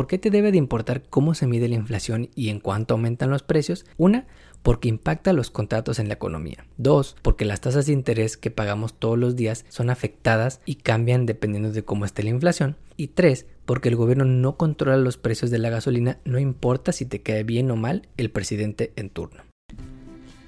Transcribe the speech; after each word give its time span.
¿Por 0.00 0.06
qué 0.06 0.16
te 0.16 0.30
debe 0.30 0.50
de 0.50 0.56
importar 0.56 1.02
cómo 1.02 1.34
se 1.34 1.46
mide 1.46 1.68
la 1.68 1.74
inflación 1.74 2.30
y 2.34 2.48
en 2.48 2.58
cuánto 2.58 2.94
aumentan 2.94 3.28
los 3.28 3.42
precios? 3.42 3.84
Una, 3.98 4.26
porque 4.62 4.88
impacta 4.88 5.34
los 5.34 5.50
contratos 5.50 5.98
en 5.98 6.08
la 6.08 6.14
economía. 6.14 6.64
Dos, 6.78 7.16
porque 7.20 7.44
las 7.44 7.60
tasas 7.60 7.84
de 7.84 7.92
interés 7.92 8.38
que 8.38 8.50
pagamos 8.50 8.94
todos 8.94 9.18
los 9.18 9.36
días 9.36 9.66
son 9.68 9.90
afectadas 9.90 10.62
y 10.64 10.76
cambian 10.76 11.26
dependiendo 11.26 11.70
de 11.70 11.84
cómo 11.84 12.06
esté 12.06 12.22
la 12.22 12.30
inflación. 12.30 12.76
Y 12.96 13.08
tres, 13.08 13.44
porque 13.66 13.90
el 13.90 13.96
gobierno 13.96 14.24
no 14.24 14.56
controla 14.56 14.96
los 14.96 15.18
precios 15.18 15.50
de 15.50 15.58
la 15.58 15.68
gasolina, 15.68 16.16
no 16.24 16.38
importa 16.38 16.92
si 16.92 17.04
te 17.04 17.20
cae 17.20 17.44
bien 17.44 17.70
o 17.70 17.76
mal 17.76 18.08
el 18.16 18.30
presidente 18.30 18.94
en 18.96 19.10
turno. 19.10 19.42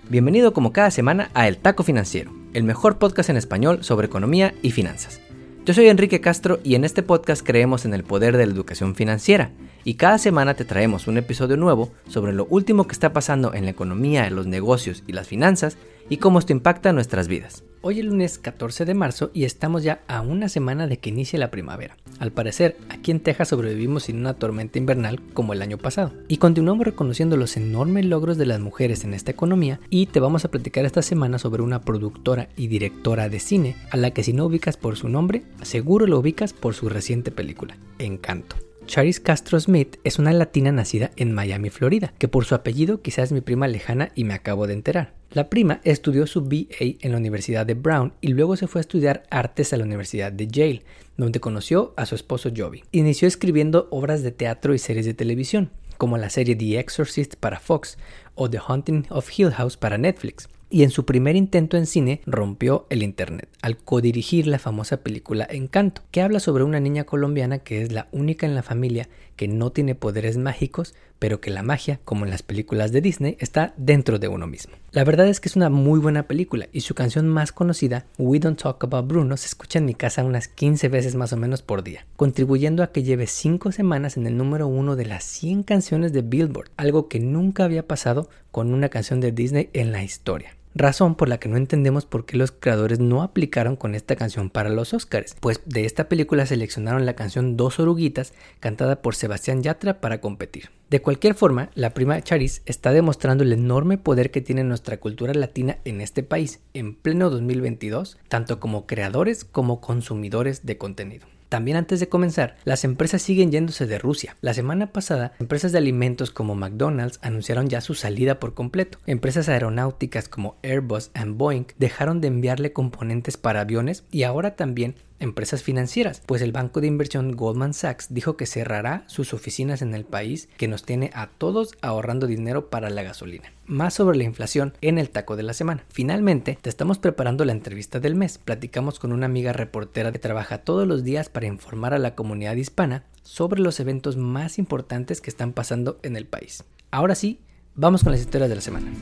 Bienvenido 0.09 0.55
como 0.55 0.73
cada 0.73 0.91
semana 0.91 1.31
a 1.35 1.47
El 1.47 1.59
Taco 1.59 1.83
Financiero, 1.83 2.33
el 2.55 2.65
mejor 2.65 2.97
podcast 2.97 3.29
en 3.29 3.37
español 3.37 3.85
sobre 3.85 4.07
economía 4.07 4.55
y 4.63 4.71
finanzas. 4.71 5.21
Yo 5.65 5.75
soy 5.75 5.87
Enrique 5.87 6.21
Castro 6.21 6.59
y 6.65 6.75
en 6.75 6.85
este 6.85 7.05
podcast 7.05 7.47
creemos 7.47 7.85
en 7.85 7.95
el 7.95 8.03
poder 8.03 8.37
de 8.37 8.47
la 8.47 8.53
educación 8.53 8.97
financiera 8.97 9.53
y 9.85 9.95
cada 9.95 10.19
semana 10.19 10.55
te 10.55 10.65
traemos 10.65 11.07
un 11.07 11.19
episodio 11.19 11.57
nuevo 11.57 11.93
sobre 12.09 12.33
lo 12.33 12.47
último 12.47 12.89
que 12.89 12.93
está 12.93 13.13
pasando 13.13 13.55
en 13.55 13.67
la 13.67 13.71
economía, 13.71 14.29
los 14.31 14.49
negocios 14.49 15.05
y 15.07 15.13
las 15.13 15.29
finanzas 15.29 15.79
y 16.09 16.17
cómo 16.17 16.41
esto 16.41 16.51
impacta 16.53 16.93
nuestras 16.93 17.29
vidas. 17.29 17.63
Hoy 17.85 17.99
es 17.99 18.05
lunes 18.05 18.39
14 18.39 18.85
de 18.85 18.95
marzo 18.95 19.33
y 19.35 19.43
estamos 19.43 19.83
ya 19.83 20.03
a 20.07 20.21
una 20.21 20.49
semana 20.49 20.87
de 20.87 20.99
que 20.99 21.11
inicie 21.11 21.37
la 21.37 21.51
primavera. 21.51 21.97
Al 22.21 22.31
parecer, 22.31 22.77
aquí 22.89 23.11
en 23.11 23.19
Texas 23.19 23.49
sobrevivimos 23.49 24.05
sin 24.05 24.19
una 24.19 24.35
tormenta 24.35 24.79
invernal 24.79 25.21
como 25.35 25.53
el 25.53 25.63
año 25.63 25.79
pasado. 25.79 26.13
Y 26.29 26.37
continuamos 26.37 26.87
reconociendo 26.87 27.37
los 27.37 27.57
enormes 27.57 28.05
logros 28.05 28.39
de 28.39 28.47
las 28.47 28.61
mujeres 28.61 29.03
en 29.03 29.15
esta 29.15 29.33
economía 29.33 29.81
y 29.91 30.07
te 30.07 30.21
vamos 30.21 30.45
a 30.45 30.51
platicar 30.53 30.85
esta 30.85 31.03
semana 31.03 31.41
sobre 31.41 31.65
una 31.65 31.81
productora 31.81 32.51
y 32.57 32.69
directora 32.69 33.29
de 33.29 33.41
cine 33.41 33.75
a 33.91 33.97
la 33.97 34.13
que 34.13 34.23
si 34.23 34.33
no 34.33 34.47
ubicas 34.47 34.77
por 34.77 34.95
su 34.97 35.09
nombre, 35.09 35.43
seguro 35.63 36.07
lo 36.07 36.21
ubicas 36.21 36.53
por 36.53 36.75
su 36.75 36.89
reciente 36.89 37.33
película, 37.33 37.77
Encanto. 37.99 38.55
Charis 38.87 39.19
Castro 39.19 39.59
Smith 39.59 39.97
es 40.05 40.21
una 40.21 40.33
latina 40.33 40.71
nacida 40.71 41.11
en 41.17 41.33
Miami, 41.33 41.71
Florida, 41.71 42.13
que 42.19 42.29
por 42.29 42.45
su 42.45 42.55
apellido 42.55 43.03
quizás 43.03 43.25
es 43.25 43.33
mi 43.33 43.41
prima 43.41 43.67
lejana 43.67 44.13
y 44.15 44.23
me 44.23 44.35
acabo 44.35 44.69
de 44.69 44.75
enterar. 44.75 45.15
La 45.35 45.49
prima 45.49 45.81
estudió 45.85 46.27
su 46.27 46.43
BA 46.43 46.99
en 47.01 47.13
la 47.13 47.17
Universidad 47.17 47.65
de 47.65 47.73
Brown 47.73 48.13
y 48.21 48.29
luego 48.29 48.55
se 48.57 48.67
fue 48.67 48.81
a 48.81 48.83
estudiar 48.83 49.23
artes 49.31 49.73
a 49.73 49.79
la 49.79 49.85
Universidad 49.85 50.31
de 50.31 50.47
Yale, 50.47 50.83
donde 51.17 51.41
conoció 51.41 51.95
a 51.97 52.05
su 52.05 52.15
esposo 52.15 52.51
Joby. 52.55 52.85
Inició 52.93 53.27
escribiendo 53.27 53.89
obras 53.91 54.23
de 54.23 54.33
teatro 54.33 54.75
y 54.75 54.79
series 54.79 55.07
de 55.07 55.15
televisión, 55.15 55.71
como 55.97 56.19
la 56.19 56.29
serie 56.29 56.55
The 56.55 56.79
Exorcist 56.79 57.37
para 57.37 57.61
Fox 57.61 57.97
o 58.35 58.51
The 58.51 58.59
Haunting 58.59 59.07
of 59.09 59.31
Hill 59.35 59.53
House 59.53 59.79
para 59.79 59.97
Netflix 59.97 60.51
y 60.73 60.85
en 60.85 60.91
su 60.91 61.05
primer 61.05 61.37
intento 61.37 61.77
en 61.77 61.87
cine 61.87 62.23
rompió 62.25 62.87
el 62.89 63.03
Internet 63.03 63.49
al 63.61 63.77
codirigir 63.77 64.47
la 64.47 64.59
famosa 64.59 65.03
película 65.03 65.47
Encanto, 65.49 66.01
que 66.11 66.23
habla 66.23 66.41
sobre 66.41 66.65
una 66.65 66.81
niña 66.81 67.05
colombiana 67.05 67.59
que 67.59 67.83
es 67.83 67.93
la 67.93 68.09
única 68.11 68.47
en 68.47 68.55
la 68.55 68.63
familia 68.63 69.09
que 69.37 69.49
no 69.49 69.71
tiene 69.71 69.95
poderes 69.95 70.39
mágicos, 70.39 70.95
pero 71.23 71.41
que 71.41 71.53
la 71.53 71.63
magia, 71.63 72.01
como 72.05 72.25
en 72.25 72.33
las 72.33 72.43
películas 72.43 72.91
de 72.91 73.01
Disney, 73.01 73.37
está 73.39 73.75
dentro 73.77 74.19
de 74.19 74.27
uno 74.27 74.49
mismo. 74.49 74.75
La 74.91 75.05
verdad 75.05 75.29
es 75.29 75.39
que 75.39 75.49
es 75.49 75.55
una 75.55 75.71
muy 75.71 76.01
buena 76.01 76.25
película 76.25 76.67
y 76.73 76.81
su 76.81 76.97
canción 76.97 77.29
más 77.29 77.53
conocida, 77.53 78.07
We 78.19 78.41
Don't 78.41 78.61
Talk 78.61 78.83
About 78.83 79.07
Bruno, 79.07 79.37
se 79.37 79.47
escucha 79.47 79.79
en 79.79 79.85
mi 79.85 79.95
casa 79.95 80.25
unas 80.25 80.49
15 80.49 80.89
veces 80.89 81.15
más 81.15 81.33
o 81.33 81.37
menos 81.37 81.63
por 81.63 81.85
día, 81.85 82.07
contribuyendo 82.17 82.83
a 82.83 82.91
que 82.91 83.05
lleve 83.05 83.29
5 83.29 83.71
semanas 83.71 84.17
en 84.17 84.27
el 84.27 84.37
número 84.37 84.67
1 84.67 84.97
de 84.97 85.07
las 85.07 85.23
100 85.23 85.63
canciones 85.63 86.13
de 86.13 86.23
Billboard, 86.23 86.73
algo 86.77 87.07
que 87.07 87.21
nunca 87.21 87.63
había 87.63 87.87
pasado 87.87 88.29
con 88.51 88.75
una 88.75 88.89
canción 88.89 89.21
de 89.21 89.31
Disney 89.31 89.71
en 89.75 89.93
la 89.93 90.03
historia 90.03 90.57
razón 90.75 91.15
por 91.15 91.29
la 91.29 91.39
que 91.39 91.49
no 91.49 91.57
entendemos 91.57 92.07
por 92.07 92.25
qué 92.25 92.37
los 92.37 92.53
creadores 92.53 92.99
no 92.99 93.23
aplicaron 93.23 93.77
con 93.77 93.95
esta 93.95 94.17
canción 94.17 94.51
para 94.51 94.71
los 94.71 94.95
Oscars, 94.95 95.37
pues 95.41 95.61
de 95.67 95.85
esta 95.85 96.09
película 96.09 96.47
seleccionaron 96.47 97.07
la 97.07 97.15
canción 97.15 97.57
Dos 97.57 97.79
Oruguitas, 97.79 98.33
cantada 98.61 99.03
por 99.03 99.15
Sebastián 99.15 99.63
Yatra 99.63 100.01
para 100.01 100.21
competir. 100.21 100.71
De 100.91 101.01
cualquier 101.01 101.35
forma, 101.35 101.71
la 101.75 101.95
prima 101.95 102.21
Charis 102.21 102.63
está 102.67 102.93
demostrando 102.93 103.45
el 103.45 103.53
enorme 103.53 103.99
poder 103.99 104.31
que 104.31 104.43
tiene 104.43 104.65
nuestra 104.65 104.99
cultura 104.99 105.33
latina 105.33 105.79
en 105.85 106.01
este 106.01 106.23
país, 106.23 106.61
en 106.75 106.95
pleno 106.95 107.31
2022, 107.31 108.19
tanto 108.29 108.61
como 108.61 108.87
creadores 108.87 109.45
como 109.45 109.81
consumidores 109.81 110.67
de 110.67 110.79
contenido. 110.79 111.27
También 111.53 111.77
antes 111.77 112.01
de 112.01 112.09
comenzar, 112.09 112.57
las 112.65 112.83
empresas 112.83 113.21
siguen 113.21 113.53
yéndose 113.53 113.87
de 113.87 113.99
Rusia. 113.99 114.39
La 114.41 114.55
semana 114.55 114.87
pasada, 114.87 115.33
empresas 115.39 115.71
de 115.71 115.77
alimentos 115.77 116.31
como 116.31 116.55
McDonald's 116.55 117.19
anunciaron 117.21 117.69
ya 117.69 117.83
su 117.83 117.93
salida 117.93 118.41
por 118.41 118.55
completo. 118.55 118.97
Empresas 119.05 119.51
aeronáuticas 119.51 120.31
como 120.31 120.57
Airbus 120.63 121.11
y 121.15 121.29
Boeing 121.29 121.67
dejaron 121.79 122.23
de 122.23 122.29
enviarle 122.29 122.73
componentes 122.73 123.37
para 123.37 123.61
aviones 123.61 124.05
y 124.11 124.23
ahora 124.23 124.57
también 124.57 124.95
empresas 125.23 125.63
financieras, 125.63 126.23
pues 126.27 126.43
el 126.43 126.53
banco 126.53 126.81
de 126.81 126.89
inversión 126.89 127.33
Goldman 127.33 127.75
Sachs 127.75 128.09
dijo 128.11 128.37
que 128.37 128.47
cerrará 128.47 129.05
sus 129.07 129.33
oficinas 129.33 129.81
en 129.81 129.95
el 129.95 130.05
país 130.05 130.49
que 130.57 130.69
nos 130.69 130.83
tiene 130.83 131.11
a 131.15 131.29
todos 131.29 131.73
ahorrando 131.81 132.27
dinero 132.27 132.69
para 132.69 132.91
la 132.91 133.03
gasolina. 133.03 133.53
Más 133.67 133.95
sobre 133.95 134.19
la 134.19 134.25
inflación 134.25 134.75
en 134.81 134.99
el 134.99 135.11
taco 135.11 135.37
de 135.37 135.45
la 135.45 135.55
semana. 135.55 135.85
Finalmente, 135.89 136.59
te 136.61 136.69
estamos 136.69 136.99
preparando 136.99 137.45
la 137.45 137.53
entrevista 137.53 138.01
del 138.01 138.17
mes. 138.17 138.39
Platicamos 138.39 138.99
con 138.99 139.13
una 139.13 139.27
amiga 139.27 139.53
reportera 139.53 140.13
que 140.13 140.19
trabaja 140.19 140.59
todos 140.59 140.87
los 140.87 141.05
días 141.05 141.29
para 141.29 141.47
informar 141.47 141.95
a 141.95 141.99
la 141.99 142.15
comunidad 142.15 142.57
hispana 142.57 143.05
sobre 143.23 143.61
los 143.61 143.81
eventos 143.81 144.17
más 144.17 144.59
importantes 144.59 145.21
que 145.21 145.31
están 145.31 145.53
pasando 145.53 145.99
en 146.03 146.17
el 146.17 146.27
país. 146.27 146.65
Ahora 146.91 147.15
sí, 147.15 147.39
vamos 147.75 148.03
con 148.03 148.13
las 148.13 148.21
historias 148.21 148.51
de 148.51 148.57
la 148.57 148.61
semana. 148.61 148.93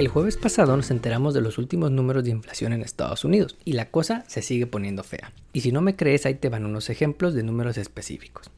El 0.00 0.08
jueves 0.08 0.38
pasado 0.38 0.74
nos 0.78 0.90
enteramos 0.90 1.34
de 1.34 1.42
los 1.42 1.58
últimos 1.58 1.90
números 1.90 2.24
de 2.24 2.30
inflación 2.30 2.72
en 2.72 2.80
Estados 2.80 3.22
Unidos 3.26 3.58
y 3.66 3.74
la 3.74 3.90
cosa 3.90 4.24
se 4.28 4.40
sigue 4.40 4.66
poniendo 4.66 5.02
fea. 5.02 5.34
Y 5.52 5.60
si 5.60 5.72
no 5.72 5.82
me 5.82 5.94
crees, 5.94 6.24
ahí 6.24 6.36
te 6.36 6.48
van 6.48 6.64
unos 6.64 6.88
ejemplos 6.88 7.34
de 7.34 7.42
números 7.42 7.76
específicos. 7.76 8.50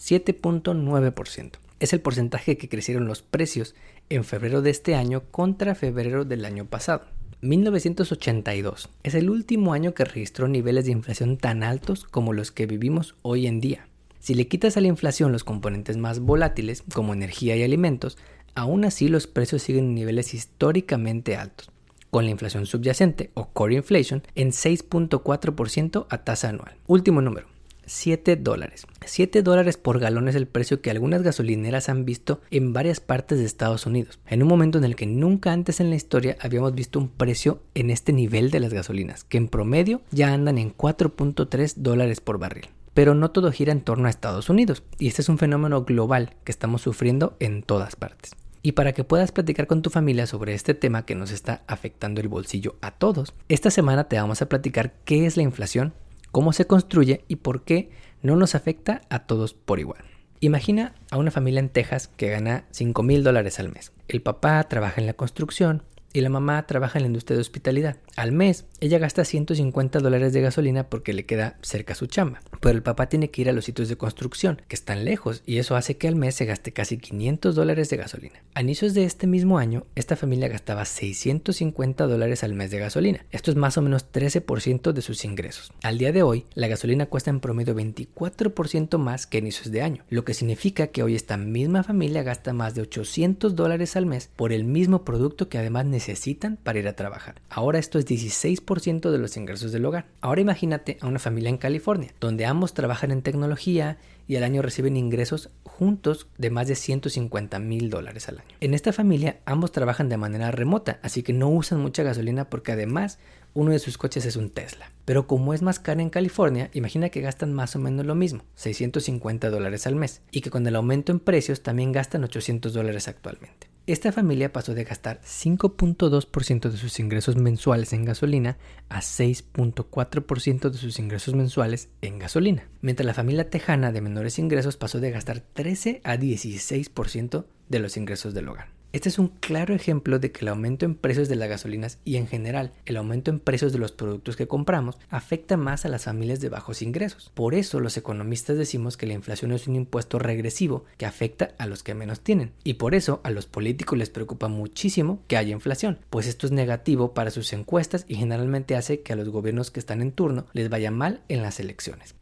7.9%. 0.00 1.50
Es 1.80 1.92
el 1.92 2.00
porcentaje 2.00 2.56
que 2.56 2.70
crecieron 2.70 3.04
los 3.04 3.20
precios 3.20 3.74
en 4.08 4.24
febrero 4.24 4.62
de 4.62 4.70
este 4.70 4.94
año 4.94 5.24
contra 5.30 5.74
febrero 5.74 6.24
del 6.24 6.46
año 6.46 6.64
pasado. 6.64 7.02
1982 7.42 8.88
es 9.02 9.14
el 9.14 9.28
último 9.28 9.74
año 9.74 9.92
que 9.92 10.06
registró 10.06 10.48
niveles 10.48 10.86
de 10.86 10.92
inflación 10.92 11.36
tan 11.36 11.62
altos 11.62 12.04
como 12.04 12.32
los 12.32 12.52
que 12.52 12.64
vivimos 12.64 13.16
hoy 13.20 13.46
en 13.46 13.60
día. 13.60 13.86
Si 14.18 14.34
le 14.34 14.48
quitas 14.48 14.76
a 14.76 14.80
la 14.80 14.88
inflación 14.88 15.30
los 15.30 15.44
componentes 15.44 15.98
más 15.98 16.20
volátiles, 16.20 16.82
como 16.92 17.12
energía 17.12 17.54
y 17.54 17.62
alimentos, 17.62 18.16
Aún 18.56 18.86
así, 18.86 19.08
los 19.08 19.26
precios 19.26 19.62
siguen 19.62 19.84
en 19.84 19.94
niveles 19.94 20.32
históricamente 20.32 21.36
altos, 21.36 21.70
con 22.10 22.24
la 22.24 22.30
inflación 22.30 22.64
subyacente 22.64 23.30
o 23.34 23.50
core 23.50 23.74
inflation 23.74 24.22
en 24.34 24.48
6.4% 24.48 26.06
a 26.08 26.24
tasa 26.24 26.48
anual. 26.48 26.74
Último 26.86 27.20
número. 27.20 27.48
7 27.84 28.36
dólares. 28.36 28.86
7 29.04 29.42
dólares 29.42 29.76
por 29.76 30.00
galón 30.00 30.28
es 30.28 30.36
el 30.36 30.46
precio 30.46 30.80
que 30.80 30.90
algunas 30.90 31.22
gasolineras 31.22 31.90
han 31.90 32.06
visto 32.06 32.40
en 32.50 32.72
varias 32.72 32.98
partes 32.98 33.38
de 33.38 33.44
Estados 33.44 33.84
Unidos, 33.84 34.18
en 34.26 34.42
un 34.42 34.48
momento 34.48 34.78
en 34.78 34.84
el 34.84 34.96
que 34.96 35.06
nunca 35.06 35.52
antes 35.52 35.78
en 35.78 35.90
la 35.90 35.96
historia 35.96 36.38
habíamos 36.40 36.74
visto 36.74 36.98
un 36.98 37.10
precio 37.10 37.60
en 37.74 37.90
este 37.90 38.14
nivel 38.14 38.50
de 38.50 38.60
las 38.60 38.72
gasolinas, 38.72 39.24
que 39.24 39.36
en 39.36 39.48
promedio 39.48 40.00
ya 40.12 40.32
andan 40.32 40.56
en 40.56 40.74
4.3 40.74 41.74
dólares 41.76 42.22
por 42.22 42.38
barril. 42.38 42.68
Pero 42.94 43.14
no 43.14 43.30
todo 43.32 43.52
gira 43.52 43.72
en 43.72 43.82
torno 43.82 44.06
a 44.06 44.10
Estados 44.10 44.48
Unidos, 44.48 44.82
y 44.98 45.08
este 45.08 45.20
es 45.20 45.28
un 45.28 45.36
fenómeno 45.36 45.84
global 45.84 46.34
que 46.42 46.52
estamos 46.52 46.80
sufriendo 46.80 47.36
en 47.38 47.62
todas 47.62 47.96
partes. 47.96 48.34
Y 48.66 48.72
para 48.72 48.92
que 48.92 49.04
puedas 49.04 49.30
platicar 49.30 49.68
con 49.68 49.80
tu 49.80 49.90
familia 49.90 50.26
sobre 50.26 50.52
este 50.52 50.74
tema 50.74 51.06
que 51.06 51.14
nos 51.14 51.30
está 51.30 51.62
afectando 51.68 52.20
el 52.20 52.26
bolsillo 52.26 52.74
a 52.80 52.90
todos, 52.90 53.32
esta 53.48 53.70
semana 53.70 54.08
te 54.08 54.18
vamos 54.18 54.42
a 54.42 54.48
platicar 54.48 54.92
qué 55.04 55.24
es 55.24 55.36
la 55.36 55.44
inflación, 55.44 55.94
cómo 56.32 56.52
se 56.52 56.66
construye 56.66 57.24
y 57.28 57.36
por 57.36 57.62
qué 57.62 57.90
no 58.22 58.34
nos 58.34 58.56
afecta 58.56 59.02
a 59.08 59.20
todos 59.20 59.54
por 59.54 59.78
igual. 59.78 60.02
Imagina 60.40 60.96
a 61.12 61.18
una 61.18 61.30
familia 61.30 61.60
en 61.60 61.68
Texas 61.68 62.08
que 62.08 62.28
gana 62.28 62.64
5 62.72 63.04
mil 63.04 63.22
dólares 63.22 63.60
al 63.60 63.68
mes. 63.68 63.92
El 64.08 64.20
papá 64.20 64.60
trabaja 64.64 65.00
en 65.00 65.06
la 65.06 65.14
construcción, 65.14 65.84
y 66.16 66.22
la 66.22 66.30
mamá 66.30 66.66
trabaja 66.66 66.98
en 66.98 67.02
la 67.02 67.08
industria 67.08 67.36
de 67.36 67.42
hospitalidad. 67.42 67.98
Al 68.16 68.32
mes, 68.32 68.64
ella 68.80 68.98
gasta 68.98 69.22
150 69.22 69.98
dólares 69.98 70.32
de 70.32 70.40
gasolina 70.40 70.88
porque 70.88 71.12
le 71.12 71.26
queda 71.26 71.58
cerca 71.60 71.94
su 71.94 72.06
chamba. 72.06 72.40
Pero 72.62 72.74
el 72.74 72.82
papá 72.82 73.10
tiene 73.10 73.30
que 73.30 73.42
ir 73.42 73.50
a 73.50 73.52
los 73.52 73.66
sitios 73.66 73.90
de 73.90 73.98
construcción, 73.98 74.62
que 74.66 74.76
están 74.76 75.04
lejos, 75.04 75.42
y 75.44 75.58
eso 75.58 75.76
hace 75.76 75.98
que 75.98 76.08
al 76.08 76.16
mes 76.16 76.34
se 76.34 76.46
gaste 76.46 76.72
casi 76.72 76.96
500 76.96 77.54
dólares 77.54 77.90
de 77.90 77.98
gasolina. 77.98 78.42
A 78.54 78.62
inicios 78.62 78.94
de 78.94 79.04
este 79.04 79.26
mismo 79.26 79.58
año, 79.58 79.84
esta 79.94 80.16
familia 80.16 80.48
gastaba 80.48 80.86
650 80.86 82.06
dólares 82.06 82.42
al 82.44 82.54
mes 82.54 82.70
de 82.70 82.78
gasolina. 82.78 83.26
Esto 83.30 83.50
es 83.50 83.58
más 83.58 83.76
o 83.76 83.82
menos 83.82 84.10
13% 84.10 84.92
de 84.92 85.02
sus 85.02 85.22
ingresos. 85.26 85.70
Al 85.82 85.98
día 85.98 86.12
de 86.12 86.22
hoy, 86.22 86.46
la 86.54 86.68
gasolina 86.68 87.04
cuesta 87.04 87.28
en 87.28 87.40
promedio 87.40 87.74
24% 87.74 88.96
más 88.96 89.26
que 89.26 89.36
a 89.36 89.40
inicios 89.40 89.70
de 89.70 89.82
año, 89.82 90.04
lo 90.08 90.24
que 90.24 90.32
significa 90.32 90.86
que 90.86 91.02
hoy 91.02 91.14
esta 91.14 91.36
misma 91.36 91.82
familia 91.82 92.22
gasta 92.22 92.54
más 92.54 92.74
de 92.74 92.80
800 92.80 93.54
dólares 93.54 93.96
al 93.96 94.06
mes 94.06 94.30
por 94.34 94.54
el 94.54 94.64
mismo 94.64 95.04
producto 95.04 95.50
que 95.50 95.58
además 95.58 95.84
necesita 95.84 96.05
necesitan 96.06 96.56
para 96.56 96.78
ir 96.78 96.88
a 96.88 96.94
trabajar. 96.94 97.42
Ahora 97.50 97.78
esto 97.78 97.98
es 97.98 98.06
16% 98.06 99.10
de 99.10 99.18
los 99.18 99.36
ingresos 99.36 99.72
del 99.72 99.84
hogar. 99.84 100.06
Ahora 100.20 100.40
imagínate 100.40 100.98
a 101.00 101.06
una 101.06 101.18
familia 101.18 101.50
en 101.50 101.58
California, 101.58 102.14
donde 102.20 102.46
ambos 102.46 102.74
trabajan 102.74 103.10
en 103.10 103.22
tecnología 103.22 103.98
y 104.28 104.36
al 104.36 104.44
año 104.44 104.62
reciben 104.62 104.96
ingresos 104.96 105.50
juntos 105.64 106.28
de 106.38 106.50
más 106.50 106.68
de 106.68 106.76
150 106.76 107.58
mil 107.58 107.90
dólares 107.90 108.28
al 108.28 108.38
año. 108.38 108.56
En 108.60 108.74
esta 108.74 108.92
familia 108.92 109.40
ambos 109.46 109.72
trabajan 109.72 110.08
de 110.08 110.16
manera 110.16 110.50
remota, 110.50 111.00
así 111.02 111.22
que 111.22 111.32
no 111.32 111.48
usan 111.48 111.80
mucha 111.80 112.02
gasolina 112.02 112.48
porque 112.48 112.72
además 112.72 113.18
uno 113.54 113.72
de 113.72 113.78
sus 113.78 113.98
coches 113.98 114.26
es 114.26 114.36
un 114.36 114.50
Tesla. 114.50 114.92
Pero 115.04 115.26
como 115.26 115.54
es 115.54 115.62
más 115.62 115.80
caro 115.80 116.00
en 116.00 116.10
California, 116.10 116.70
imagina 116.72 117.08
que 117.08 117.20
gastan 117.20 117.52
más 117.52 117.74
o 117.74 117.78
menos 117.78 118.06
lo 118.06 118.14
mismo, 118.14 118.44
650 118.54 119.50
dólares 119.50 119.86
al 119.86 119.96
mes, 119.96 120.20
y 120.30 120.42
que 120.42 120.50
con 120.50 120.66
el 120.66 120.76
aumento 120.76 121.10
en 121.10 121.20
precios 121.20 121.62
también 121.62 121.92
gastan 121.92 122.24
800 122.24 122.72
dólares 122.74 123.08
actualmente. 123.08 123.68
Esta 123.86 124.10
familia 124.10 124.52
pasó 124.52 124.74
de 124.74 124.82
gastar 124.82 125.20
5.2% 125.20 126.70
de 126.70 126.76
sus 126.76 126.98
ingresos 126.98 127.36
mensuales 127.36 127.92
en 127.92 128.04
gasolina 128.04 128.58
a 128.88 129.00
6.4% 129.00 130.70
de 130.70 130.76
sus 130.76 130.98
ingresos 130.98 131.34
mensuales 131.34 131.88
en 132.02 132.18
gasolina, 132.18 132.68
mientras 132.80 133.06
la 133.06 133.14
familia 133.14 133.48
tejana 133.48 133.92
de 133.92 134.00
menores 134.00 134.40
ingresos 134.40 134.76
pasó 134.76 134.98
de 134.98 135.12
gastar 135.12 135.38
13 135.38 136.00
a 136.02 136.16
16% 136.16 137.44
de 137.68 137.78
los 137.78 137.96
ingresos 137.96 138.34
del 138.34 138.48
hogar. 138.48 138.75
Este 138.96 139.10
es 139.10 139.18
un 139.18 139.28
claro 139.28 139.74
ejemplo 139.74 140.18
de 140.18 140.32
que 140.32 140.40
el 140.40 140.48
aumento 140.48 140.86
en 140.86 140.94
precios 140.94 141.28
de 141.28 141.36
las 141.36 141.50
gasolinas 141.50 141.98
y 142.06 142.16
en 142.16 142.26
general 142.26 142.72
el 142.86 142.96
aumento 142.96 143.30
en 143.30 143.40
precios 143.40 143.74
de 143.74 143.78
los 143.78 143.92
productos 143.92 144.36
que 144.36 144.48
compramos 144.48 144.96
afecta 145.10 145.58
más 145.58 145.84
a 145.84 145.90
las 145.90 146.04
familias 146.04 146.40
de 146.40 146.48
bajos 146.48 146.80
ingresos. 146.80 147.30
Por 147.34 147.54
eso 147.54 147.78
los 147.78 147.98
economistas 147.98 148.56
decimos 148.56 148.96
que 148.96 149.06
la 149.06 149.12
inflación 149.12 149.52
es 149.52 149.68
un 149.68 149.76
impuesto 149.76 150.18
regresivo 150.18 150.86
que 150.96 151.04
afecta 151.04 151.50
a 151.58 151.66
los 151.66 151.82
que 151.82 151.94
menos 151.94 152.22
tienen. 152.22 152.52
Y 152.64 152.74
por 152.74 152.94
eso 152.94 153.20
a 153.22 153.28
los 153.28 153.44
políticos 153.44 153.98
les 153.98 154.08
preocupa 154.08 154.48
muchísimo 154.48 155.20
que 155.28 155.36
haya 155.36 155.52
inflación, 155.52 155.98
pues 156.08 156.26
esto 156.26 156.46
es 156.46 156.52
negativo 156.52 157.12
para 157.12 157.30
sus 157.30 157.52
encuestas 157.52 158.06
y 158.08 158.14
generalmente 158.14 158.76
hace 158.76 159.02
que 159.02 159.12
a 159.12 159.16
los 159.16 159.28
gobiernos 159.28 159.70
que 159.70 159.80
están 159.80 160.00
en 160.00 160.12
turno 160.12 160.46
les 160.54 160.70
vaya 160.70 160.90
mal 160.90 161.20
en 161.28 161.42
las 161.42 161.60
elecciones. 161.60 162.14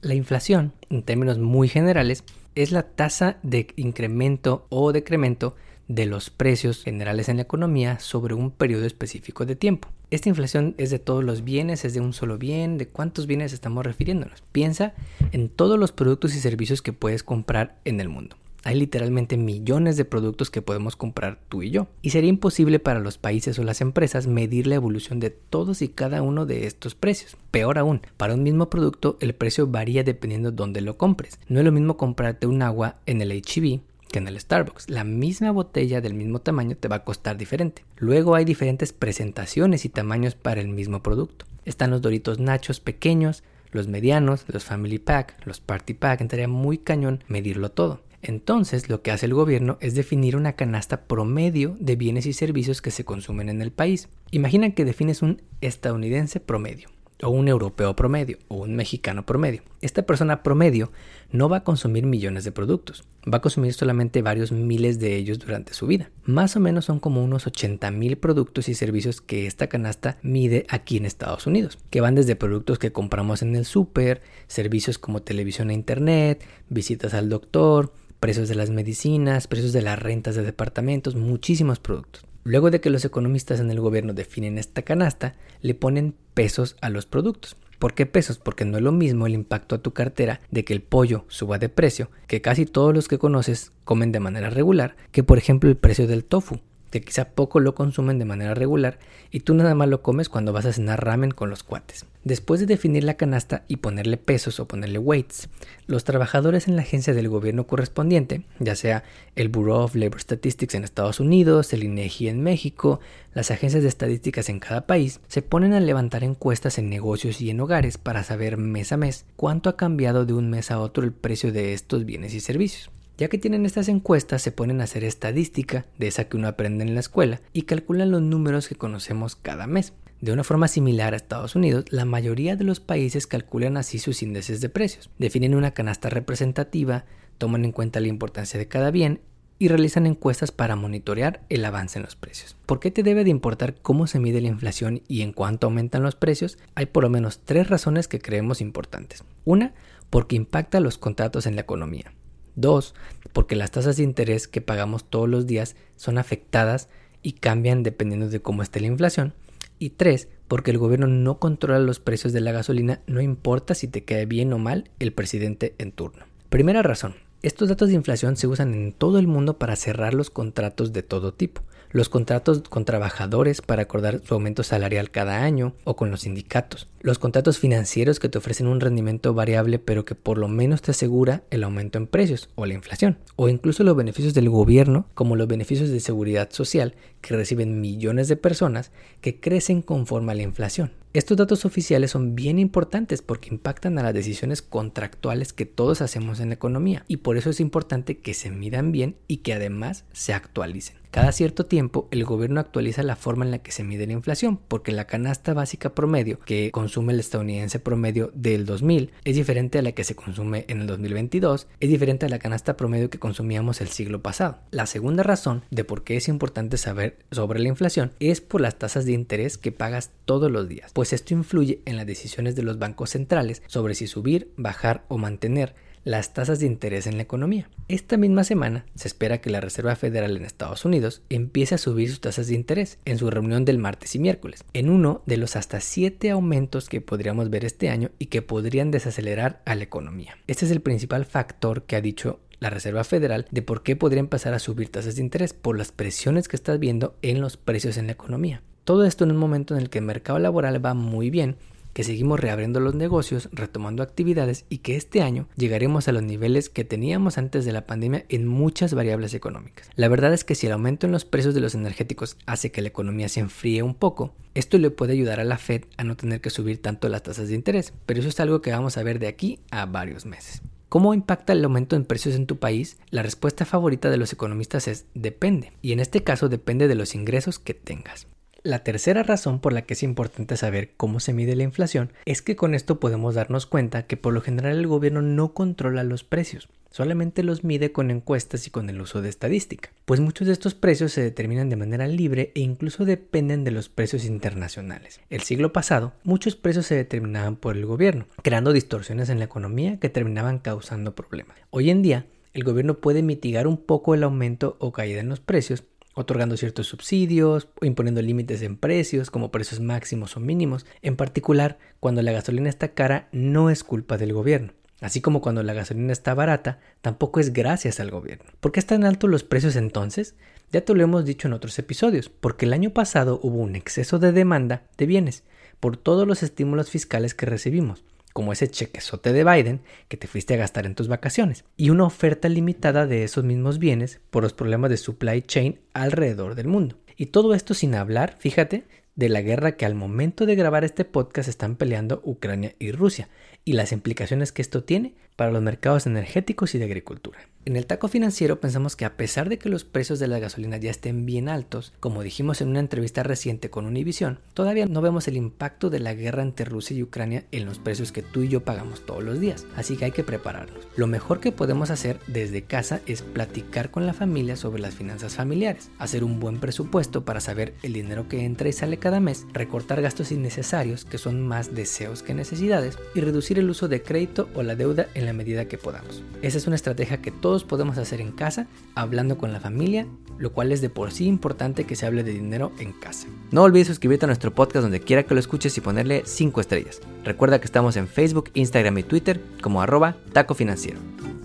La 0.00 0.14
inflación, 0.14 0.74
en 0.90 1.02
términos 1.02 1.38
muy 1.38 1.66
generales, 1.66 2.22
es 2.54 2.70
la 2.70 2.84
tasa 2.84 3.38
de 3.42 3.66
incremento 3.74 4.66
o 4.68 4.92
decremento 4.92 5.56
de 5.90 6.06
los 6.06 6.30
precios 6.30 6.84
generales 6.84 7.28
en 7.28 7.36
la 7.36 7.42
economía 7.42 7.98
sobre 7.98 8.34
un 8.34 8.52
periodo 8.52 8.86
específico 8.86 9.44
de 9.44 9.56
tiempo. 9.56 9.88
Esta 10.12 10.28
inflación 10.28 10.76
es 10.78 10.90
de 10.90 11.00
todos 11.00 11.24
los 11.24 11.42
bienes, 11.42 11.84
es 11.84 11.94
de 11.94 12.00
un 12.00 12.12
solo 12.12 12.38
bien, 12.38 12.78
de 12.78 12.86
cuántos 12.86 13.26
bienes 13.26 13.52
estamos 13.52 13.84
refiriéndonos. 13.84 14.44
Piensa 14.52 14.94
en 15.32 15.48
todos 15.48 15.80
los 15.80 15.90
productos 15.90 16.36
y 16.36 16.40
servicios 16.40 16.80
que 16.80 16.92
puedes 16.92 17.24
comprar 17.24 17.80
en 17.84 18.00
el 18.00 18.08
mundo. 18.08 18.36
Hay 18.62 18.76
literalmente 18.78 19.36
millones 19.36 19.96
de 19.96 20.04
productos 20.04 20.50
que 20.50 20.62
podemos 20.62 20.94
comprar 20.94 21.40
tú 21.48 21.62
y 21.62 21.70
yo. 21.70 21.88
Y 22.02 22.10
sería 22.10 22.30
imposible 22.30 22.78
para 22.78 23.00
los 23.00 23.18
países 23.18 23.58
o 23.58 23.64
las 23.64 23.80
empresas 23.80 24.28
medir 24.28 24.68
la 24.68 24.76
evolución 24.76 25.18
de 25.18 25.30
todos 25.30 25.82
y 25.82 25.88
cada 25.88 26.22
uno 26.22 26.46
de 26.46 26.66
estos 26.66 26.94
precios. 26.94 27.36
Peor 27.50 27.78
aún, 27.78 28.02
para 28.16 28.34
un 28.34 28.44
mismo 28.44 28.70
producto 28.70 29.16
el 29.20 29.34
precio 29.34 29.66
varía 29.66 30.04
dependiendo 30.04 30.50
de 30.50 30.56
dónde 30.56 30.82
lo 30.82 30.98
compres. 30.98 31.40
No 31.48 31.58
es 31.58 31.64
lo 31.64 31.72
mismo 31.72 31.96
comprarte 31.96 32.46
un 32.46 32.62
agua 32.62 32.96
en 33.06 33.22
el 33.22 33.32
HB 33.32 33.80
que 34.10 34.18
en 34.18 34.28
el 34.28 34.38
Starbucks. 34.38 34.90
La 34.90 35.04
misma 35.04 35.50
botella 35.50 36.00
del 36.00 36.14
mismo 36.14 36.40
tamaño 36.40 36.76
te 36.76 36.88
va 36.88 36.96
a 36.96 37.04
costar 37.04 37.36
diferente. 37.36 37.84
Luego 37.96 38.34
hay 38.34 38.44
diferentes 38.44 38.92
presentaciones 38.92 39.84
y 39.84 39.88
tamaños 39.88 40.34
para 40.34 40.60
el 40.60 40.68
mismo 40.68 41.02
producto. 41.02 41.46
Están 41.64 41.90
los 41.90 42.02
Doritos 42.02 42.38
Nachos 42.38 42.80
pequeños, 42.80 43.42
los 43.70 43.88
medianos, 43.88 44.44
los 44.48 44.64
Family 44.64 44.98
Pack, 44.98 45.46
los 45.46 45.60
Party 45.60 45.94
Pack. 45.94 46.20
Entraría 46.20 46.48
muy 46.48 46.78
cañón 46.78 47.24
medirlo 47.28 47.70
todo. 47.70 48.00
Entonces 48.22 48.88
lo 48.88 49.00
que 49.02 49.12
hace 49.12 49.26
el 49.26 49.34
gobierno 49.34 49.78
es 49.80 49.94
definir 49.94 50.36
una 50.36 50.52
canasta 50.52 51.04
promedio 51.04 51.76
de 51.80 51.96
bienes 51.96 52.26
y 52.26 52.32
servicios 52.32 52.82
que 52.82 52.90
se 52.90 53.04
consumen 53.04 53.48
en 53.48 53.62
el 53.62 53.70
país. 53.70 54.08
Imagina 54.30 54.74
que 54.74 54.84
defines 54.84 55.22
un 55.22 55.40
estadounidense 55.60 56.38
promedio 56.40 56.88
o 57.22 57.30
un 57.30 57.48
europeo 57.48 57.94
promedio 57.96 58.38
o 58.48 58.56
un 58.56 58.76
mexicano 58.76 59.26
promedio. 59.26 59.62
Esta 59.80 60.02
persona 60.02 60.42
promedio 60.42 60.90
no 61.32 61.48
va 61.48 61.58
a 61.58 61.64
consumir 61.64 62.04
millones 62.04 62.44
de 62.44 62.52
productos, 62.52 63.04
va 63.32 63.38
a 63.38 63.40
consumir 63.40 63.72
solamente 63.72 64.22
varios 64.22 64.52
miles 64.52 64.98
de 64.98 65.16
ellos 65.16 65.38
durante 65.38 65.74
su 65.74 65.86
vida. 65.86 66.10
Más 66.24 66.56
o 66.56 66.60
menos 66.60 66.84
son 66.84 67.00
como 67.00 67.22
unos 67.22 67.46
80 67.46 67.90
mil 67.90 68.18
productos 68.18 68.68
y 68.68 68.74
servicios 68.74 69.20
que 69.20 69.46
esta 69.46 69.68
canasta 69.68 70.18
mide 70.22 70.66
aquí 70.68 70.96
en 70.96 71.06
Estados 71.06 71.46
Unidos, 71.46 71.78
que 71.90 72.00
van 72.00 72.14
desde 72.14 72.36
productos 72.36 72.78
que 72.78 72.92
compramos 72.92 73.42
en 73.42 73.56
el 73.56 73.64
súper, 73.64 74.22
servicios 74.48 74.98
como 74.98 75.22
televisión 75.22 75.70
e 75.70 75.74
internet, 75.74 76.44
visitas 76.68 77.14
al 77.14 77.28
doctor, 77.28 77.92
precios 78.20 78.48
de 78.48 78.54
las 78.54 78.70
medicinas, 78.70 79.48
precios 79.48 79.72
de 79.72 79.82
las 79.82 79.98
rentas 79.98 80.36
de 80.36 80.42
departamentos, 80.42 81.16
muchísimos 81.16 81.80
productos. 81.80 82.24
Luego 82.44 82.70
de 82.70 82.80
que 82.80 82.90
los 82.90 83.04
economistas 83.04 83.60
en 83.60 83.70
el 83.70 83.80
gobierno 83.80 84.12
definen 84.12 84.58
esta 84.58 84.82
canasta, 84.82 85.34
le 85.60 85.74
ponen 85.74 86.14
pesos 86.34 86.76
a 86.80 86.90
los 86.90 87.06
productos. 87.06 87.56
¿Por 87.78 87.94
qué 87.94 88.04
pesos? 88.04 88.38
Porque 88.38 88.66
no 88.66 88.76
es 88.76 88.82
lo 88.82 88.92
mismo 88.92 89.26
el 89.26 89.34
impacto 89.34 89.74
a 89.74 89.78
tu 89.78 89.92
cartera 89.92 90.40
de 90.50 90.64
que 90.64 90.74
el 90.74 90.82
pollo 90.82 91.24
suba 91.28 91.58
de 91.58 91.70
precio, 91.70 92.10
que 92.26 92.42
casi 92.42 92.66
todos 92.66 92.94
los 92.94 93.08
que 93.08 93.18
conoces 93.18 93.72
comen 93.84 94.12
de 94.12 94.20
manera 94.20 94.50
regular, 94.50 94.96
que 95.12 95.22
por 95.22 95.38
ejemplo 95.38 95.70
el 95.70 95.76
precio 95.76 96.06
del 96.06 96.24
tofu 96.24 96.60
que 96.90 97.00
quizá 97.00 97.30
poco 97.30 97.60
lo 97.60 97.74
consumen 97.74 98.18
de 98.18 98.24
manera 98.24 98.54
regular 98.54 98.98
y 99.30 99.40
tú 99.40 99.54
nada 99.54 99.74
más 99.74 99.88
lo 99.88 100.02
comes 100.02 100.28
cuando 100.28 100.52
vas 100.52 100.66
a 100.66 100.72
cenar 100.72 101.04
ramen 101.04 101.30
con 101.30 101.50
los 101.50 101.62
cuates. 101.62 102.04
Después 102.22 102.60
de 102.60 102.66
definir 102.66 103.04
la 103.04 103.14
canasta 103.14 103.64
y 103.66 103.76
ponerle 103.76 104.18
pesos 104.18 104.60
o 104.60 104.68
ponerle 104.68 104.98
weights, 104.98 105.48
los 105.86 106.04
trabajadores 106.04 106.68
en 106.68 106.76
la 106.76 106.82
agencia 106.82 107.14
del 107.14 107.30
gobierno 107.30 107.66
correspondiente, 107.66 108.42
ya 108.58 108.74
sea 108.74 109.04
el 109.36 109.48
Bureau 109.48 109.78
of 109.78 109.94
Labor 109.94 110.20
Statistics 110.20 110.74
en 110.74 110.84
Estados 110.84 111.18
Unidos, 111.18 111.72
el 111.72 111.84
INEGI 111.84 112.28
en 112.28 112.42
México, 112.42 113.00
las 113.32 113.50
agencias 113.50 113.82
de 113.82 113.88
estadísticas 113.88 114.50
en 114.50 114.60
cada 114.60 114.86
país, 114.86 115.20
se 115.28 115.40
ponen 115.40 115.72
a 115.72 115.80
levantar 115.80 116.24
encuestas 116.24 116.78
en 116.78 116.90
negocios 116.90 117.40
y 117.40 117.48
en 117.48 117.60
hogares 117.60 117.96
para 117.96 118.22
saber 118.22 118.58
mes 118.58 118.92
a 118.92 118.98
mes 118.98 119.24
cuánto 119.36 119.70
ha 119.70 119.76
cambiado 119.76 120.26
de 120.26 120.34
un 120.34 120.50
mes 120.50 120.70
a 120.70 120.80
otro 120.80 121.04
el 121.04 121.12
precio 121.12 121.52
de 121.52 121.72
estos 121.72 122.04
bienes 122.04 122.34
y 122.34 122.40
servicios. 122.40 122.90
Ya 123.20 123.28
que 123.28 123.36
tienen 123.36 123.66
estas 123.66 123.88
encuestas, 123.88 124.40
se 124.40 124.50
ponen 124.50 124.80
a 124.80 124.84
hacer 124.84 125.04
estadística 125.04 125.84
de 125.98 126.06
esa 126.06 126.24
que 126.24 126.38
uno 126.38 126.48
aprende 126.48 126.84
en 126.84 126.94
la 126.94 127.00
escuela 127.00 127.42
y 127.52 127.64
calculan 127.64 128.10
los 128.10 128.22
números 128.22 128.66
que 128.66 128.76
conocemos 128.76 129.36
cada 129.36 129.66
mes. 129.66 129.92
De 130.22 130.32
una 130.32 130.42
forma 130.42 130.68
similar 130.68 131.12
a 131.12 131.18
Estados 131.18 131.54
Unidos, 131.54 131.84
la 131.90 132.06
mayoría 132.06 132.56
de 132.56 132.64
los 132.64 132.80
países 132.80 133.26
calculan 133.26 133.76
así 133.76 133.98
sus 133.98 134.22
índices 134.22 134.62
de 134.62 134.70
precios. 134.70 135.10
Definen 135.18 135.54
una 135.54 135.72
canasta 135.72 136.08
representativa, 136.08 137.04
toman 137.36 137.66
en 137.66 137.72
cuenta 137.72 138.00
la 138.00 138.08
importancia 138.08 138.58
de 138.58 138.68
cada 138.68 138.90
bien 138.90 139.20
y 139.58 139.68
realizan 139.68 140.06
encuestas 140.06 140.50
para 140.50 140.74
monitorear 140.74 141.42
el 141.50 141.62
avance 141.66 141.98
en 141.98 142.06
los 142.06 142.16
precios. 142.16 142.56
¿Por 142.64 142.80
qué 142.80 142.90
te 142.90 143.02
debe 143.02 143.24
de 143.24 143.28
importar 143.28 143.74
cómo 143.82 144.06
se 144.06 144.18
mide 144.18 144.40
la 144.40 144.48
inflación 144.48 145.02
y 145.08 145.20
en 145.20 145.34
cuánto 145.34 145.66
aumentan 145.66 146.02
los 146.02 146.14
precios? 146.14 146.56
Hay 146.74 146.86
por 146.86 147.02
lo 147.02 147.10
menos 147.10 147.40
tres 147.44 147.68
razones 147.68 148.08
que 148.08 148.18
creemos 148.18 148.62
importantes. 148.62 149.24
Una, 149.44 149.74
porque 150.08 150.36
impacta 150.36 150.80
los 150.80 150.96
contratos 150.96 151.44
en 151.44 151.56
la 151.56 151.60
economía. 151.60 152.14
Dos, 152.60 152.94
porque 153.32 153.56
las 153.56 153.70
tasas 153.70 153.96
de 153.96 154.02
interés 154.02 154.48
que 154.48 154.60
pagamos 154.60 155.04
todos 155.04 155.28
los 155.28 155.46
días 155.46 155.76
son 155.96 156.18
afectadas 156.18 156.88
y 157.22 157.32
cambian 157.32 157.82
dependiendo 157.82 158.28
de 158.28 158.40
cómo 158.40 158.62
esté 158.62 158.80
la 158.80 158.88
inflación. 158.88 159.34
Y 159.78 159.90
tres, 159.90 160.28
porque 160.46 160.70
el 160.70 160.78
gobierno 160.78 161.06
no 161.06 161.38
controla 161.38 161.78
los 161.78 162.00
precios 162.00 162.32
de 162.32 162.40
la 162.40 162.52
gasolina, 162.52 163.00
no 163.06 163.20
importa 163.20 163.74
si 163.74 163.88
te 163.88 164.04
queda 164.04 164.24
bien 164.26 164.52
o 164.52 164.58
mal 164.58 164.90
el 164.98 165.12
presidente 165.12 165.74
en 165.78 165.92
turno. 165.92 166.26
Primera 166.50 166.82
razón, 166.82 167.14
estos 167.42 167.70
datos 167.70 167.88
de 167.88 167.94
inflación 167.94 168.36
se 168.36 168.46
usan 168.46 168.74
en 168.74 168.92
todo 168.92 169.18
el 169.18 169.26
mundo 169.26 169.58
para 169.58 169.76
cerrar 169.76 170.12
los 170.12 170.28
contratos 170.28 170.92
de 170.92 171.02
todo 171.02 171.32
tipo 171.32 171.62
los 171.90 172.08
contratos 172.08 172.62
con 172.68 172.84
trabajadores 172.84 173.62
para 173.62 173.82
acordar 173.82 174.20
su 174.24 174.34
aumento 174.34 174.62
salarial 174.62 175.10
cada 175.10 175.42
año 175.42 175.74
o 175.84 175.96
con 175.96 176.10
los 176.10 176.22
sindicatos, 176.22 176.88
los 177.00 177.18
contratos 177.18 177.58
financieros 177.58 178.20
que 178.20 178.28
te 178.28 178.38
ofrecen 178.38 178.66
un 178.66 178.80
rendimiento 178.80 179.34
variable 179.34 179.78
pero 179.78 180.04
que 180.04 180.14
por 180.14 180.38
lo 180.38 180.48
menos 180.48 180.82
te 180.82 180.92
asegura 180.92 181.42
el 181.50 181.64
aumento 181.64 181.98
en 181.98 182.06
precios 182.06 182.48
o 182.54 182.66
la 182.66 182.74
inflación, 182.74 183.18
o 183.36 183.48
incluso 183.48 183.82
los 183.82 183.96
beneficios 183.96 184.34
del 184.34 184.48
gobierno 184.48 185.06
como 185.14 185.36
los 185.36 185.48
beneficios 185.48 185.90
de 185.90 186.00
seguridad 186.00 186.50
social 186.50 186.94
que 187.20 187.36
reciben 187.36 187.80
millones 187.80 188.28
de 188.28 188.36
personas 188.36 188.92
que 189.20 189.40
crecen 189.40 189.82
conforme 189.82 190.32
a 190.32 190.36
la 190.36 190.42
inflación. 190.42 190.92
Estos 191.12 191.36
datos 191.36 191.64
oficiales 191.64 192.12
son 192.12 192.36
bien 192.36 192.60
importantes 192.60 193.20
porque 193.20 193.48
impactan 193.48 193.98
a 193.98 194.04
las 194.04 194.14
decisiones 194.14 194.62
contractuales 194.62 195.52
que 195.52 195.66
todos 195.66 196.02
hacemos 196.02 196.38
en 196.38 196.50
la 196.50 196.54
economía 196.54 197.04
y 197.08 197.16
por 197.16 197.36
eso 197.36 197.50
es 197.50 197.58
importante 197.58 198.18
que 198.18 198.32
se 198.32 198.50
midan 198.50 198.92
bien 198.92 199.16
y 199.26 199.38
que 199.38 199.54
además 199.54 200.04
se 200.12 200.34
actualicen. 200.34 200.99
Cada 201.10 201.32
cierto 201.32 201.66
tiempo 201.66 202.06
el 202.12 202.24
gobierno 202.24 202.60
actualiza 202.60 203.02
la 203.02 203.16
forma 203.16 203.44
en 203.44 203.50
la 203.50 203.58
que 203.58 203.72
se 203.72 203.82
mide 203.82 204.06
la 204.06 204.12
inflación, 204.12 204.60
porque 204.68 204.92
la 204.92 205.08
canasta 205.08 205.54
básica 205.54 205.92
promedio 205.92 206.38
que 206.38 206.70
consume 206.70 207.12
el 207.12 207.18
estadounidense 207.18 207.80
promedio 207.80 208.30
del 208.32 208.64
2000 208.64 209.10
es 209.24 209.34
diferente 209.34 209.80
a 209.80 209.82
la 209.82 209.90
que 209.90 210.04
se 210.04 210.14
consume 210.14 210.66
en 210.68 210.82
el 210.82 210.86
2022, 210.86 211.66
es 211.80 211.88
diferente 211.88 212.26
a 212.26 212.28
la 212.28 212.38
canasta 212.38 212.76
promedio 212.76 213.10
que 213.10 213.18
consumíamos 213.18 213.80
el 213.80 213.88
siglo 213.88 214.22
pasado. 214.22 214.58
La 214.70 214.86
segunda 214.86 215.24
razón 215.24 215.64
de 215.72 215.82
por 215.82 216.04
qué 216.04 216.16
es 216.16 216.28
importante 216.28 216.76
saber 216.76 217.18
sobre 217.32 217.58
la 217.58 217.68
inflación 217.68 218.12
es 218.20 218.40
por 218.40 218.60
las 218.60 218.78
tasas 218.78 219.04
de 219.04 219.12
interés 219.12 219.58
que 219.58 219.72
pagas 219.72 220.12
todos 220.26 220.48
los 220.48 220.68
días, 220.68 220.92
pues 220.92 221.12
esto 221.12 221.34
influye 221.34 221.80
en 221.86 221.96
las 221.96 222.06
decisiones 222.06 222.54
de 222.54 222.62
los 222.62 222.78
bancos 222.78 223.10
centrales 223.10 223.64
sobre 223.66 223.96
si 223.96 224.06
subir, 224.06 224.52
bajar 224.56 225.04
o 225.08 225.18
mantener 225.18 225.74
las 226.04 226.32
tasas 226.32 226.60
de 226.60 226.66
interés 226.66 227.06
en 227.06 227.16
la 227.16 227.22
economía. 227.22 227.68
Esta 227.88 228.16
misma 228.16 228.44
semana 228.44 228.86
se 228.94 229.08
espera 229.08 229.40
que 229.40 229.50
la 229.50 229.60
Reserva 229.60 229.96
Federal 229.96 230.36
en 230.36 230.44
Estados 230.44 230.84
Unidos 230.84 231.22
empiece 231.28 231.74
a 231.74 231.78
subir 231.78 232.08
sus 232.08 232.20
tasas 232.20 232.48
de 232.48 232.54
interés 232.54 232.98
en 233.04 233.18
su 233.18 233.30
reunión 233.30 233.64
del 233.64 233.78
martes 233.78 234.14
y 234.14 234.18
miércoles, 234.18 234.64
en 234.72 234.88
uno 234.88 235.22
de 235.26 235.36
los 235.36 235.56
hasta 235.56 235.80
siete 235.80 236.30
aumentos 236.30 236.88
que 236.88 237.00
podríamos 237.00 237.50
ver 237.50 237.64
este 237.64 237.90
año 237.90 238.10
y 238.18 238.26
que 238.26 238.42
podrían 238.42 238.90
desacelerar 238.90 239.62
a 239.64 239.74
la 239.74 239.84
economía. 239.84 240.38
Este 240.46 240.64
es 240.64 240.70
el 240.70 240.80
principal 240.80 241.26
factor 241.26 241.82
que 241.82 241.96
ha 241.96 242.00
dicho 242.00 242.40
la 242.60 242.70
Reserva 242.70 243.04
Federal 243.04 243.46
de 243.50 243.62
por 243.62 243.82
qué 243.82 243.96
podría 243.96 244.20
empezar 244.20 244.54
a 244.54 244.58
subir 244.58 244.90
tasas 244.90 245.16
de 245.16 245.22
interés 245.22 245.52
por 245.54 245.76
las 245.76 245.92
presiones 245.92 246.46
que 246.46 246.56
estás 246.56 246.78
viendo 246.78 247.16
en 247.22 247.40
los 247.40 247.56
precios 247.56 247.96
en 247.96 248.06
la 248.06 248.12
economía. 248.12 248.62
Todo 248.84 249.04
esto 249.04 249.24
en 249.24 249.30
un 249.30 249.36
momento 249.36 249.74
en 249.74 249.80
el 249.80 249.90
que 249.90 249.98
el 249.98 250.04
mercado 250.04 250.38
laboral 250.38 250.84
va 250.84 250.94
muy 250.94 251.30
bien, 251.30 251.56
que 251.92 252.04
seguimos 252.04 252.40
reabriendo 252.40 252.80
los 252.80 252.94
negocios, 252.94 253.48
retomando 253.52 254.02
actividades 254.02 254.64
y 254.68 254.78
que 254.78 254.96
este 254.96 255.22
año 255.22 255.48
llegaremos 255.56 256.08
a 256.08 256.12
los 256.12 256.22
niveles 256.22 256.68
que 256.68 256.84
teníamos 256.84 257.38
antes 257.38 257.64
de 257.64 257.72
la 257.72 257.86
pandemia 257.86 258.24
en 258.28 258.46
muchas 258.46 258.94
variables 258.94 259.34
económicas. 259.34 259.88
La 259.96 260.08
verdad 260.08 260.32
es 260.32 260.44
que 260.44 260.54
si 260.54 260.66
el 260.66 260.72
aumento 260.72 261.06
en 261.06 261.12
los 261.12 261.24
precios 261.24 261.54
de 261.54 261.60
los 261.60 261.74
energéticos 261.74 262.36
hace 262.46 262.70
que 262.70 262.82
la 262.82 262.88
economía 262.88 263.28
se 263.28 263.40
enfríe 263.40 263.82
un 263.82 263.94
poco, 263.94 264.32
esto 264.54 264.78
le 264.78 264.90
puede 264.90 265.12
ayudar 265.12 265.40
a 265.40 265.44
la 265.44 265.58
Fed 265.58 265.84
a 265.96 266.04
no 266.04 266.16
tener 266.16 266.40
que 266.40 266.50
subir 266.50 266.82
tanto 266.82 267.08
las 267.08 267.22
tasas 267.22 267.48
de 267.48 267.54
interés, 267.54 267.92
pero 268.06 268.20
eso 268.20 268.28
es 268.28 268.40
algo 268.40 268.62
que 268.62 268.72
vamos 268.72 268.96
a 268.96 269.02
ver 269.02 269.18
de 269.18 269.28
aquí 269.28 269.60
a 269.70 269.86
varios 269.86 270.26
meses. 270.26 270.62
¿Cómo 270.88 271.14
impacta 271.14 271.52
el 271.52 271.64
aumento 271.64 271.94
en 271.94 272.04
precios 272.04 272.34
en 272.34 272.46
tu 272.46 272.58
país? 272.58 272.98
La 273.10 273.22
respuesta 273.22 273.64
favorita 273.64 274.10
de 274.10 274.16
los 274.16 274.32
economistas 274.32 274.88
es 274.88 275.06
depende, 275.14 275.72
y 275.82 275.92
en 275.92 276.00
este 276.00 276.24
caso 276.24 276.48
depende 276.48 276.88
de 276.88 276.96
los 276.96 277.14
ingresos 277.14 277.60
que 277.60 277.74
tengas. 277.74 278.26
La 278.62 278.80
tercera 278.80 279.22
razón 279.22 279.58
por 279.58 279.72
la 279.72 279.82
que 279.82 279.94
es 279.94 280.02
importante 280.02 280.54
saber 280.58 280.90
cómo 280.98 281.18
se 281.18 281.32
mide 281.32 281.56
la 281.56 281.62
inflación 281.62 282.12
es 282.26 282.42
que 282.42 282.56
con 282.56 282.74
esto 282.74 283.00
podemos 283.00 283.34
darnos 283.34 283.64
cuenta 283.64 284.02
que 284.02 284.18
por 284.18 284.34
lo 284.34 284.42
general 284.42 284.76
el 284.76 284.86
gobierno 284.86 285.22
no 285.22 285.54
controla 285.54 286.04
los 286.04 286.24
precios, 286.24 286.68
solamente 286.90 287.42
los 287.42 287.64
mide 287.64 287.90
con 287.90 288.10
encuestas 288.10 288.66
y 288.66 288.70
con 288.70 288.90
el 288.90 289.00
uso 289.00 289.22
de 289.22 289.30
estadística, 289.30 289.88
pues 290.04 290.20
muchos 290.20 290.46
de 290.46 290.52
estos 290.52 290.74
precios 290.74 291.12
se 291.12 291.22
determinan 291.22 291.70
de 291.70 291.76
manera 291.76 292.06
libre 292.06 292.52
e 292.54 292.60
incluso 292.60 293.06
dependen 293.06 293.64
de 293.64 293.70
los 293.70 293.88
precios 293.88 294.26
internacionales. 294.26 295.20
El 295.30 295.40
siglo 295.40 295.72
pasado, 295.72 296.12
muchos 296.22 296.54
precios 296.54 296.84
se 296.84 296.96
determinaban 296.96 297.56
por 297.56 297.78
el 297.78 297.86
gobierno, 297.86 298.26
creando 298.42 298.74
distorsiones 298.74 299.30
en 299.30 299.38
la 299.38 299.46
economía 299.46 299.98
que 299.98 300.10
terminaban 300.10 300.58
causando 300.58 301.14
problemas. 301.14 301.56
Hoy 301.70 301.88
en 301.88 302.02
día, 302.02 302.26
el 302.52 302.64
gobierno 302.64 302.98
puede 302.98 303.22
mitigar 303.22 303.66
un 303.66 303.78
poco 303.78 304.14
el 304.14 304.22
aumento 304.22 304.76
o 304.80 304.92
caída 304.92 305.20
en 305.20 305.30
los 305.30 305.40
precios 305.40 305.84
otorgando 306.20 306.56
ciertos 306.56 306.86
subsidios 306.86 307.68
imponiendo 307.82 308.22
límites 308.22 308.62
en 308.62 308.76
precios 308.76 309.30
como 309.30 309.50
precios 309.50 309.80
máximos 309.80 310.36
o 310.36 310.40
mínimos. 310.40 310.86
En 311.02 311.16
particular, 311.16 311.78
cuando 311.98 312.22
la 312.22 312.32
gasolina 312.32 312.68
está 312.68 312.94
cara 312.94 313.28
no 313.32 313.70
es 313.70 313.84
culpa 313.84 314.16
del 314.16 314.32
gobierno. 314.32 314.72
Así 315.00 315.20
como 315.20 315.40
cuando 315.40 315.62
la 315.62 315.72
gasolina 315.72 316.12
está 316.12 316.34
barata, 316.34 316.78
tampoco 317.00 317.40
es 317.40 317.52
gracias 317.52 318.00
al 318.00 318.10
gobierno. 318.10 318.44
¿Por 318.60 318.70
qué 318.70 318.80
están 318.80 319.04
altos 319.04 319.30
los 319.30 319.44
precios 319.44 319.76
entonces? 319.76 320.34
Ya 320.72 320.82
te 320.82 320.94
lo 320.94 321.02
hemos 321.02 321.24
dicho 321.24 321.48
en 321.48 321.54
otros 321.54 321.78
episodios, 321.78 322.28
porque 322.28 322.66
el 322.66 322.74
año 322.74 322.90
pasado 322.90 323.40
hubo 323.42 323.58
un 323.58 323.76
exceso 323.76 324.18
de 324.18 324.32
demanda 324.32 324.82
de 324.98 325.06
bienes 325.06 325.42
por 325.80 325.96
todos 325.96 326.28
los 326.28 326.42
estímulos 326.42 326.90
fiscales 326.90 327.34
que 327.34 327.46
recibimos, 327.46 328.04
como 328.32 328.52
ese 328.52 328.68
chequezote 328.68 329.32
de 329.32 329.44
Biden 329.44 329.80
que 330.08 330.16
te 330.16 330.26
fuiste 330.26 330.54
a 330.54 330.58
gastar 330.58 330.86
en 330.86 330.94
tus 330.94 331.08
vacaciones, 331.08 331.64
y 331.76 331.90
una 331.90 332.04
oferta 332.04 332.48
limitada 332.48 333.06
de 333.06 333.24
esos 333.24 333.44
mismos 333.44 333.78
bienes 333.78 334.20
por 334.30 334.42
los 334.42 334.52
problemas 334.52 334.90
de 334.90 334.96
supply 334.96 335.42
chain 335.42 335.80
alrededor 335.94 336.54
del 336.54 336.68
mundo. 336.68 336.96
Y 337.16 337.26
todo 337.26 337.54
esto 337.54 337.74
sin 337.74 337.94
hablar, 337.94 338.36
fíjate, 338.38 338.84
de 339.16 339.28
la 339.28 339.42
guerra 339.42 339.72
que 339.72 339.84
al 339.84 339.94
momento 339.94 340.46
de 340.46 340.54
grabar 340.54 340.84
este 340.84 341.04
podcast 341.04 341.48
están 341.48 341.76
peleando 341.76 342.22
Ucrania 342.24 342.74
y 342.78 342.92
Rusia 342.92 343.28
y 343.64 343.74
las 343.74 343.92
implicaciones 343.92 344.52
que 344.52 344.62
esto 344.62 344.84
tiene 344.84 345.14
para 345.36 345.52
los 345.52 345.62
mercados 345.62 346.06
energéticos 346.06 346.74
y 346.74 346.78
de 346.78 346.84
agricultura. 346.84 347.38
En 347.66 347.76
el 347.76 347.84
taco 347.84 348.08
financiero 348.08 348.58
pensamos 348.58 348.96
que 348.96 349.04
a 349.04 349.18
pesar 349.18 349.50
de 349.50 349.58
que 349.58 349.68
los 349.68 349.84
precios 349.84 350.18
de 350.18 350.26
la 350.28 350.38
gasolina 350.38 350.78
ya 350.78 350.90
estén 350.90 351.26
bien 351.26 351.46
altos, 351.50 351.92
como 352.00 352.22
dijimos 352.22 352.62
en 352.62 352.68
una 352.68 352.80
entrevista 352.80 353.22
reciente 353.22 353.68
con 353.68 353.84
Univision, 353.84 354.38
todavía 354.54 354.86
no 354.86 355.02
vemos 355.02 355.28
el 355.28 355.36
impacto 355.36 355.90
de 355.90 355.98
la 355.98 356.14
guerra 356.14 356.42
entre 356.42 356.64
Rusia 356.64 356.96
y 356.96 357.02
Ucrania 357.02 357.44
en 357.52 357.66
los 357.66 357.78
precios 357.78 358.12
que 358.12 358.22
tú 358.22 358.40
y 358.40 358.48
yo 358.48 358.64
pagamos 358.64 359.04
todos 359.04 359.22
los 359.22 359.40
días, 359.40 359.66
así 359.76 359.98
que 359.98 360.06
hay 360.06 360.10
que 360.10 360.24
prepararnos. 360.24 360.88
Lo 360.96 361.06
mejor 361.06 361.40
que 361.40 361.52
podemos 361.52 361.90
hacer 361.90 362.18
desde 362.26 362.62
casa 362.62 363.02
es 363.04 363.20
platicar 363.20 363.90
con 363.90 364.06
la 364.06 364.14
familia 364.14 364.56
sobre 364.56 364.80
las 364.80 364.94
finanzas 364.94 365.34
familiares, 365.34 365.90
hacer 365.98 366.24
un 366.24 366.40
buen 366.40 366.60
presupuesto 366.60 367.26
para 367.26 367.40
saber 367.40 367.74
el 367.82 367.92
dinero 367.92 368.26
que 368.26 368.46
entra 368.46 368.70
y 368.70 368.72
sale 368.72 368.98
cada 368.98 369.20
mes, 369.20 369.46
recortar 369.52 370.00
gastos 370.00 370.32
innecesarios 370.32 371.04
que 371.04 371.18
son 371.18 371.46
más 371.46 371.74
deseos 371.74 372.22
que 372.22 372.32
necesidades 372.32 372.98
y 373.14 373.20
reducir 373.20 373.58
el 373.58 373.68
uso 373.68 373.86
de 373.86 374.02
crédito 374.02 374.48
o 374.54 374.62
la 374.62 374.76
deuda 374.76 375.08
en 375.12 375.26
la 375.26 375.29
medida 375.32 375.66
que 375.66 375.78
podamos. 375.78 376.22
Esa 376.42 376.58
es 376.58 376.66
una 376.66 376.76
estrategia 376.76 377.22
que 377.22 377.30
todos 377.30 377.64
podemos 377.64 377.98
hacer 377.98 378.20
en 378.20 378.32
casa, 378.32 378.66
hablando 378.94 379.38
con 379.38 379.52
la 379.52 379.60
familia, 379.60 380.06
lo 380.38 380.52
cual 380.52 380.72
es 380.72 380.80
de 380.80 380.90
por 380.90 381.12
sí 381.12 381.26
importante 381.26 381.84
que 381.84 381.96
se 381.96 382.06
hable 382.06 382.24
de 382.24 382.32
dinero 382.32 382.72
en 382.78 382.92
casa. 382.92 383.28
No 383.50 383.62
olvides 383.62 383.88
suscribirte 383.88 384.24
a 384.24 384.28
nuestro 384.28 384.54
podcast 384.54 384.82
donde 384.82 385.00
quiera 385.00 385.24
que 385.24 385.34
lo 385.34 385.40
escuches 385.40 385.76
y 385.76 385.80
ponerle 385.80 386.22
5 386.24 386.60
estrellas. 386.60 387.00
Recuerda 387.24 387.60
que 387.60 387.66
estamos 387.66 387.96
en 387.96 388.08
Facebook, 388.08 388.50
Instagram 388.54 388.98
y 388.98 389.02
Twitter 389.02 389.40
como 389.60 389.82
arroba 389.82 390.16
taco 390.32 390.54
financiero. 390.54 390.98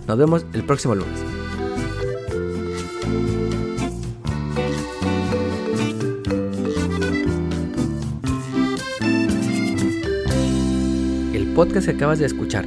Nos 0.06 0.16
vemos 0.16 0.46
el 0.52 0.64
próximo 0.64 0.94
lunes. 0.94 1.20
El 11.34 11.52
podcast 11.54 11.86
que 11.86 11.92
acabas 11.92 12.18
de 12.18 12.26
escuchar, 12.26 12.66